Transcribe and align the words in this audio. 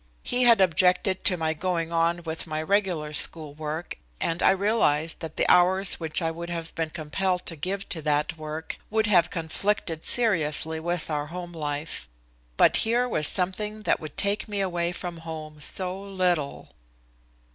He 0.23 0.45
had 0.45 0.61
objected 0.61 1.23
to 1.25 1.37
my 1.37 1.53
going 1.53 1.91
on 1.91 2.23
with 2.23 2.47
my 2.47 2.59
regular 2.63 3.13
school 3.13 3.53
work 3.53 3.99
and 4.19 4.41
I 4.41 4.49
realized 4.49 5.19
that 5.19 5.37
the 5.37 5.45
hours 5.47 5.99
which 5.99 6.23
I 6.23 6.31
would 6.31 6.49
have 6.49 6.73
been 6.73 6.89
compelled 6.89 7.45
to 7.45 7.55
give 7.55 7.87
to 7.89 8.01
that 8.01 8.35
work 8.35 8.77
would 8.89 9.05
have 9.05 9.29
conflicted 9.29 10.03
seriously 10.03 10.79
with 10.79 11.11
our 11.11 11.27
home 11.27 11.53
life. 11.53 12.09
But 12.57 12.77
here 12.77 13.07
was 13.07 13.27
something 13.27 13.83
that 13.83 13.99
would 13.99 14.17
take 14.17 14.47
me 14.47 14.59
away 14.59 14.91
from 14.91 15.17
home 15.17 15.61
so 15.61 16.01
little. 16.01 16.69